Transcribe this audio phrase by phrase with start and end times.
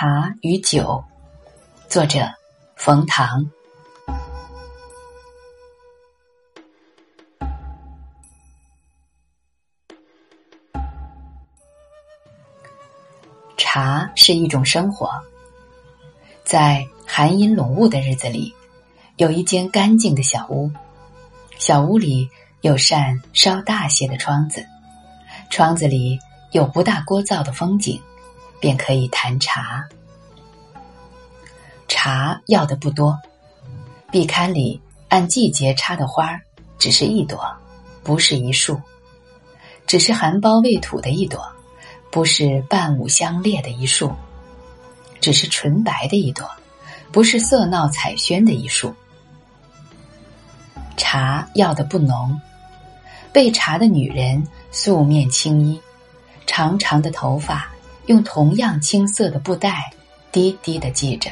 [0.00, 1.02] 茶与酒，
[1.88, 2.20] 作者
[2.76, 3.50] 冯唐。
[13.56, 15.10] 茶是一种生活，
[16.44, 18.54] 在寒阴笼雾的日子里，
[19.16, 20.70] 有一间干净的小屋，
[21.58, 24.64] 小屋里有扇稍大些的窗子，
[25.50, 26.16] 窗子里
[26.52, 28.00] 有不大聒噪的风景。
[28.60, 29.88] 便可以谈茶，
[31.86, 33.18] 茶要的不多。
[34.10, 36.40] 壁龛里按季节插的花儿，
[36.78, 37.44] 只是一朵，
[38.02, 38.74] 不是一束；
[39.86, 41.46] 只是含苞未吐的一朵，
[42.10, 44.10] 不是伴舞相列的一束；
[45.20, 46.48] 只是纯白的一朵，
[47.12, 48.94] 不是色闹彩轩的一束。
[50.96, 52.40] 茶要的不浓，
[53.32, 55.80] 备茶的女人素面青衣，
[56.46, 57.68] 长长的头发。
[58.08, 59.92] 用同样青色的布袋，
[60.32, 61.30] 低低的系着，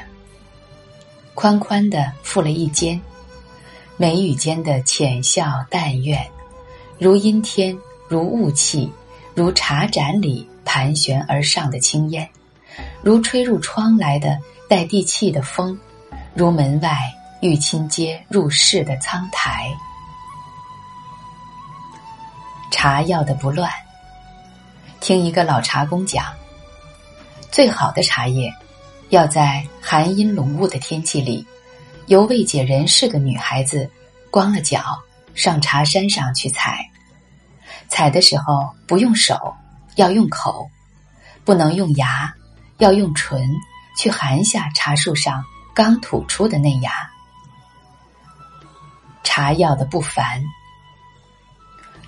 [1.35, 3.01] 宽宽的覆了一肩，
[3.97, 6.31] 眉宇间的浅笑淡怨，
[6.99, 7.75] 如阴天，
[8.09, 8.93] 如雾气，
[9.35, 12.29] 如茶盏里盘旋而上的青烟，
[13.01, 14.39] 如吹入窗来的
[14.69, 15.79] 带地气的风，
[16.35, 16.95] 如门外
[17.41, 19.67] 玉清街入市的苍苔。
[22.71, 23.73] 茶要的不乱，
[25.01, 26.27] 听一个老茶工讲。
[27.51, 28.53] 最好的茶叶，
[29.09, 31.47] 要在寒阴浓雾的天气里，
[32.07, 33.91] 由未解人事的女孩子
[34.31, 34.99] 光了脚
[35.35, 36.89] 上茶山上去采。
[37.89, 39.55] 采的时候不用手，
[39.95, 40.69] 要用口；
[41.45, 42.35] 不能用牙，
[42.79, 43.41] 要用唇
[43.97, 45.43] 去含下茶树上
[45.75, 46.91] 刚吐出的嫩芽。
[49.23, 50.43] 茶药的不凡，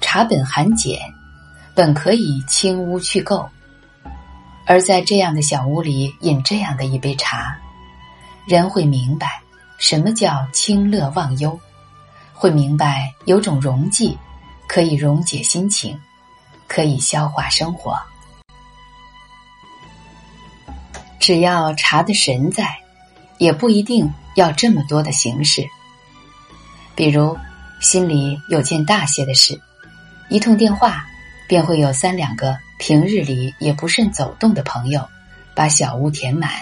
[0.00, 0.98] 茶本含碱，
[1.74, 3.48] 本可以清污去垢。
[4.70, 7.58] 而在这样的小屋里饮这样的一杯茶，
[8.46, 9.40] 人会明白
[9.79, 11.58] 什么叫清乐忘忧，
[12.34, 14.18] 会明白有种溶剂
[14.68, 15.98] 可以溶解心情，
[16.67, 17.98] 可以消化生活。
[21.18, 22.68] 只要茶的神在，
[23.39, 25.67] 也不一定要这么多的形式。
[26.95, 27.34] 比如
[27.80, 29.58] 心里有件大些的事，
[30.28, 31.07] 一通电话。
[31.48, 35.09] 便会有三两个平日里也不甚走动的朋友，
[35.57, 36.53] 把小屋填满。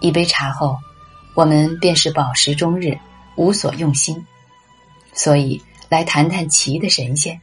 [0.00, 0.76] 一杯茶后，
[1.34, 2.98] 我们便是饱食终日，
[3.36, 4.26] 无所用心。
[5.12, 7.40] 所以来谈谈奇的神仙，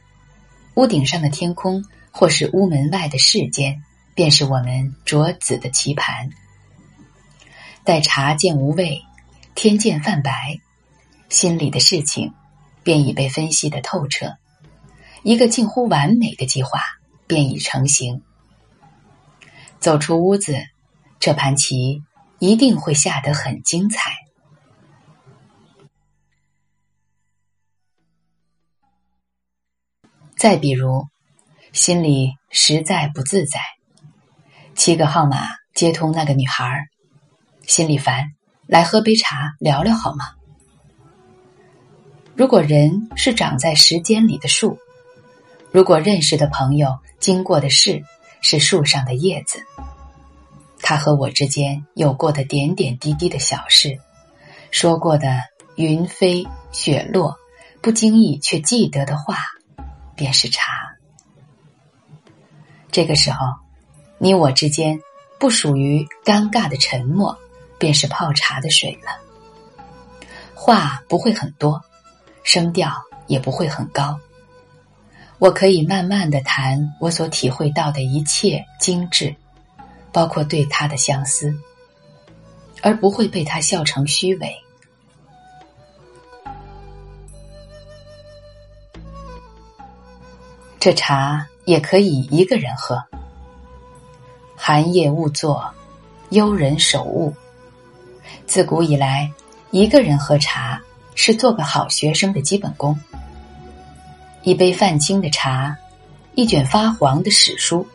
[0.74, 3.82] 屋顶上的天空，或是屋门外的世间，
[4.14, 6.28] 便是我们着子的棋盘。
[7.84, 9.00] 待茶见无味，
[9.54, 10.60] 天渐泛白，
[11.30, 12.34] 心里的事情，
[12.82, 14.36] 便已被分析的透彻。
[15.22, 16.80] 一个近乎完美的计划
[17.26, 18.22] 便已成型。
[19.80, 20.56] 走出屋子，
[21.18, 22.02] 这盘棋
[22.38, 24.12] 一定会下得很精彩。
[30.36, 31.04] 再比如，
[31.72, 33.60] 心里实在不自在，
[34.74, 36.86] 七个号码接通那个女孩儿，
[37.66, 38.24] 心里烦，
[38.66, 40.24] 来喝杯茶聊聊好吗？
[42.36, 44.78] 如果人是长在时间里的树。
[45.70, 48.02] 如果认识的朋友经过的事
[48.40, 49.62] 是树上的叶子，
[50.80, 53.98] 他和我之间有过的点点滴滴的小事，
[54.70, 55.42] 说过的
[55.76, 57.36] 云飞雪落，
[57.82, 59.36] 不经意却记得的话，
[60.16, 60.96] 便是茶。
[62.90, 63.46] 这个时候，
[64.16, 64.98] 你我之间
[65.38, 67.38] 不属于尴尬的沉默，
[67.78, 69.20] 便是泡茶的水了。
[70.54, 71.82] 话不会很多，
[72.42, 72.90] 声调
[73.26, 74.18] 也不会很高。
[75.38, 79.34] 我可以慢慢的谈我所体会到的一切精致，
[80.12, 81.54] 包括对他的相思，
[82.82, 84.52] 而不会被他笑成虚伪。
[90.80, 93.00] 这茶也可以一个人喝。
[94.56, 95.72] 寒夜勿坐，
[96.30, 97.32] 幽人守物。
[98.44, 99.30] 自古以来，
[99.70, 100.82] 一个人喝茶
[101.14, 102.98] 是做个好学生的基本功。
[104.48, 105.76] 一杯泛青的茶，
[106.34, 107.86] 一卷发黄的史书，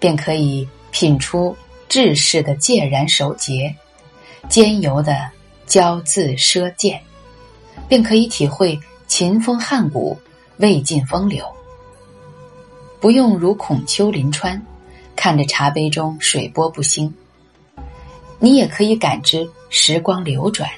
[0.00, 1.56] 便可以品出
[1.88, 3.72] 志士的戒然守节，
[4.48, 5.30] 兼游的
[5.68, 7.00] 骄恣奢健，
[7.86, 8.76] 便可以体会
[9.06, 10.18] 秦风汉骨，
[10.56, 11.46] 魏晋风流。
[12.98, 14.60] 不用如孔丘临川，
[15.14, 17.14] 看着茶杯中水波不兴，
[18.40, 20.68] 你也可以感知时光流转，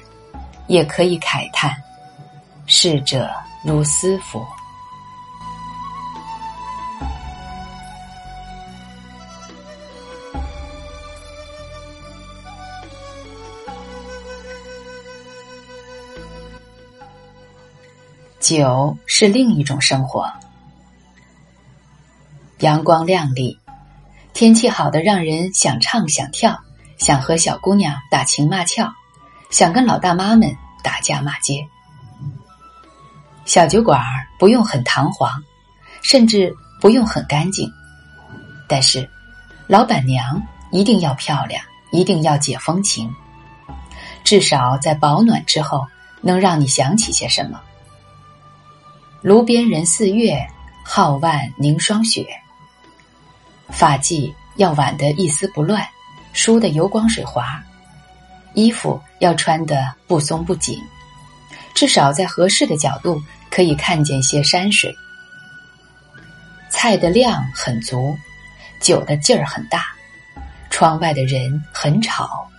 [0.67, 1.75] 也可以慨叹
[2.67, 3.27] 逝者
[3.65, 4.45] 如斯夫。
[18.41, 20.27] 酒是另一种生活。
[22.57, 23.59] 阳光亮丽，
[24.33, 26.59] 天气好的让人想唱想跳，
[26.97, 28.91] 想和小姑娘打情骂俏，
[29.51, 31.63] 想跟老大妈们打架骂街。
[33.45, 34.01] 小酒馆
[34.39, 35.43] 不用很堂皇，
[36.01, 36.51] 甚至
[36.81, 37.71] 不用很干净，
[38.67, 39.07] 但是
[39.67, 40.41] 老板娘
[40.71, 43.13] 一定要漂亮，一定要解风情，
[44.23, 45.85] 至少在保暖之后
[46.21, 47.61] 能让你想起些什么。
[49.21, 50.35] 炉边人似月，
[50.83, 52.25] 皓腕凝霜雪。
[53.69, 55.87] 发髻要挽得一丝不乱，
[56.33, 57.63] 梳得油光水滑，
[58.55, 60.81] 衣服要穿得不松不紧，
[61.75, 63.21] 至少在合适的角度
[63.51, 64.91] 可以看见些山水。
[66.71, 68.17] 菜的量很足，
[68.81, 69.85] 酒的劲儿很大，
[70.71, 72.49] 窗外的人很吵，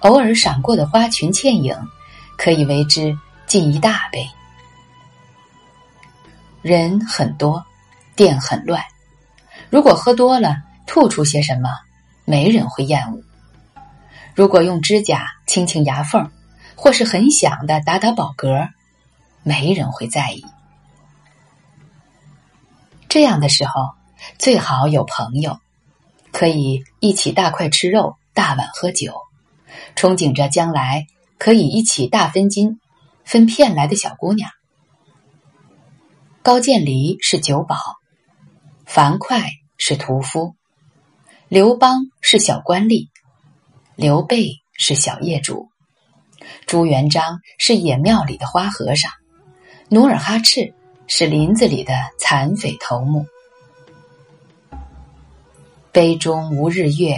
[0.00, 1.72] 偶尔闪过的花裙倩影，
[2.36, 3.16] 可以为之
[3.46, 4.28] 敬一大杯。
[6.64, 7.62] 人很多，
[8.16, 8.82] 店很乱。
[9.68, 10.56] 如果喝多了
[10.86, 11.68] 吐出些什么，
[12.24, 13.20] 没人会厌恶；
[14.34, 16.30] 如果用指甲清清牙缝，
[16.74, 18.70] 或是很响的打打饱嗝，
[19.42, 20.42] 没人会在意。
[23.10, 23.90] 这样的时候，
[24.38, 25.58] 最好有朋友，
[26.32, 29.12] 可以一起大块吃肉，大碗喝酒，
[29.94, 31.06] 憧憬着将来
[31.36, 32.80] 可以一起大分金、
[33.22, 34.48] 分片来的小姑娘。
[36.44, 37.74] 高渐离是酒保，
[38.84, 39.40] 樊哙
[39.78, 40.54] 是屠夫，
[41.48, 43.08] 刘邦是小官吏，
[43.96, 45.70] 刘备是小业主，
[46.66, 49.10] 朱元璋是野庙里的花和尚，
[49.88, 50.74] 努尔哈赤
[51.06, 53.24] 是林子里的残匪头目。
[55.92, 57.16] 杯中无日月，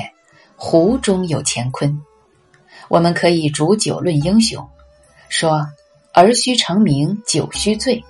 [0.54, 2.00] 壶中有乾坤。
[2.86, 4.70] 我们可以煮酒论英雄，
[5.28, 5.66] 说
[6.12, 8.04] 儿须成名酒须醉。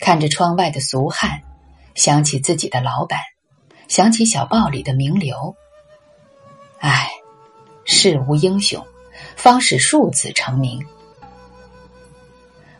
[0.00, 1.42] 看着窗外的俗汉，
[1.94, 3.20] 想起自己的老板，
[3.86, 5.54] 想起小报里的名流。
[6.78, 7.10] 唉，
[7.84, 8.84] 世无英雄，
[9.36, 10.84] 方使庶子成名。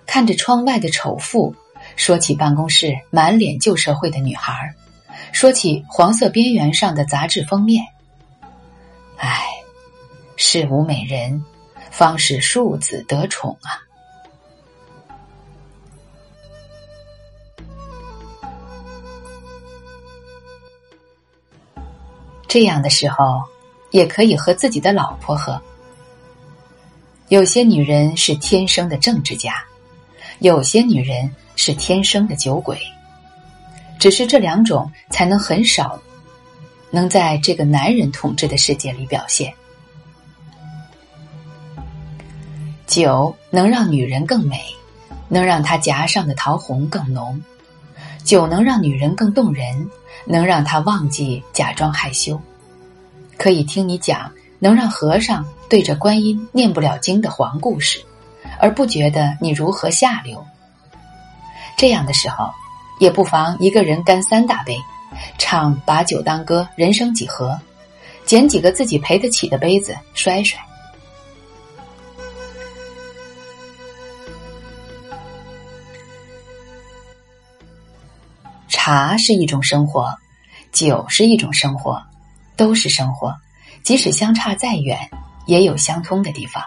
[0.06, 1.55] 看着窗外的丑妇，
[1.94, 4.75] 说起办公室满脸旧社会的女孩，
[5.31, 7.84] 说起黄色边缘上的杂志封面。
[9.19, 9.46] 唉，
[10.37, 11.44] 世无美人，
[11.90, 13.89] 方使庶子得宠啊。
[22.50, 23.44] 这样的时候，
[23.93, 25.62] 也可以和自己的老婆喝。
[27.29, 29.55] 有些女人是天生的政治家，
[30.41, 32.76] 有些女人是天生的酒鬼，
[34.00, 36.02] 只是这两种才能很少
[36.91, 39.55] 能在这个男人统治的世界里表现。
[42.85, 44.61] 酒能让女人更美，
[45.29, 47.41] 能让她颊上的桃红更浓；
[48.25, 49.88] 酒能让女人更动人。
[50.25, 52.40] 能让他忘记假装害羞，
[53.37, 58.00] 可以听你讲能让和尚对着观音念不了经的黄故事，
[58.59, 60.45] 而不觉得你如何下流。
[61.76, 62.50] 这样的时候，
[62.99, 64.76] 也不妨一个人干三大杯，
[65.38, 67.59] 唱“把酒当歌，人生几何”，
[68.26, 70.61] 捡几个自己赔得起的杯子摔摔。
[78.90, 80.12] 茶是一种生活，
[80.73, 82.02] 酒是一种生活，
[82.56, 83.32] 都是生活。
[83.85, 84.99] 即使相差再远，
[85.47, 86.61] 也有相通的地方。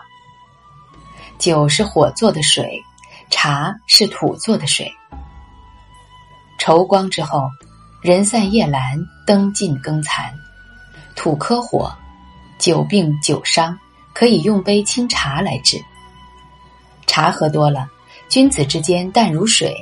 [1.38, 2.82] 酒是火做的水，
[3.30, 4.89] 茶是土做的水。
[6.58, 7.50] 愁光之后，
[8.01, 10.34] 人散夜阑，灯尽更残。
[11.18, 11.94] 土克火，
[12.58, 13.77] 久病久伤，
[14.13, 15.77] 可以用杯清茶来治。
[17.06, 17.86] 茶喝多了，
[18.30, 19.75] 君子之间淡如水，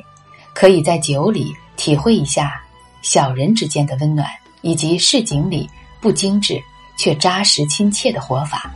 [0.56, 1.56] 可以在酒里。
[1.82, 2.62] 体会一下
[3.02, 4.30] 小人之间的温暖，
[4.62, 5.68] 以及市井里
[6.00, 6.62] 不精致
[6.96, 8.72] 却扎实亲切的活法。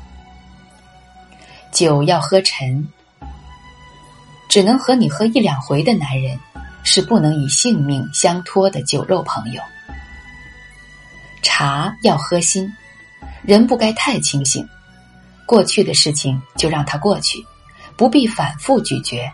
[1.71, 2.83] 酒要喝沉，
[4.50, 6.39] 只能和你喝一两回的男人，
[6.83, 9.62] 是不能以性命相托的酒肉朋友。
[11.43, 12.67] 茶要喝心，
[13.43, 14.67] 人不该太清醒，
[15.45, 17.38] 过去的事情就让它过去，
[17.95, 19.31] 不必反复咀嚼。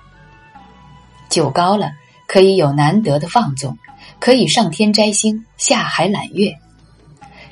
[1.30, 1.90] 酒高了。
[2.32, 3.78] 可以有难得的放纵，
[4.18, 6.54] 可以上天摘星，下海揽月；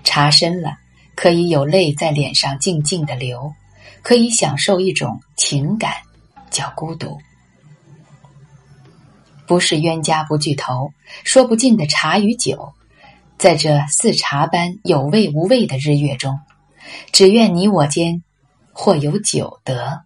[0.05, 0.77] 茶深了，
[1.15, 3.53] 可以有泪在脸上静静的流，
[4.01, 5.91] 可以享受一种情感，
[6.49, 7.17] 叫孤独。
[9.45, 10.93] 不是冤家不聚头，
[11.25, 12.71] 说不尽的茶与酒，
[13.37, 16.39] 在这似茶般有味无味的日月中，
[17.11, 18.23] 只愿你我间
[18.71, 20.03] 或有酒得。